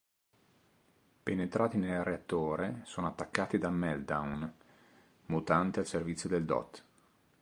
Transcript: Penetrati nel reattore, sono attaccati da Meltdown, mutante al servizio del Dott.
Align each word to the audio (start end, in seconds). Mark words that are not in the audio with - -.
Penetrati 1.21 1.77
nel 1.77 2.03
reattore, 2.03 2.81
sono 2.85 3.05
attaccati 3.05 3.59
da 3.59 3.69
Meltdown, 3.69 4.51
mutante 5.27 5.79
al 5.81 5.85
servizio 5.85 6.27
del 6.27 6.43
Dott. 6.43 6.83